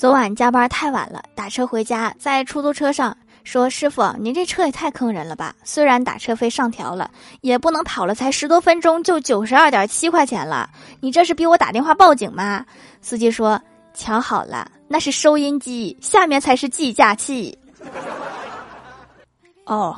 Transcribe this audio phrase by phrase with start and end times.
[0.00, 7.10] 昨晚加班太晚了打车回家在出租车上说师傅您这车也太坑人了吧虽然打车费上调了
[7.42, 12.64] 也不能跑了才十多分钟就九十二点七块钱了你这是逼我打电话报警吗？
[13.02, 13.60] 司机说
[13.92, 17.58] 瞧好了那是收音机下面才是计价器。
[19.66, 19.94] 哦